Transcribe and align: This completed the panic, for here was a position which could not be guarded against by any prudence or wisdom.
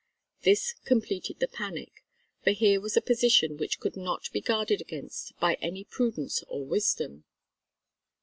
This 0.41 0.73
completed 0.83 1.39
the 1.39 1.47
panic, 1.47 2.03
for 2.43 2.49
here 2.53 2.81
was 2.81 2.97
a 2.97 3.03
position 3.03 3.55
which 3.55 3.79
could 3.79 3.95
not 3.95 4.31
be 4.33 4.41
guarded 4.41 4.81
against 4.81 5.39
by 5.39 5.59
any 5.61 5.83
prudence 5.83 6.41
or 6.47 6.65
wisdom. 6.65 7.23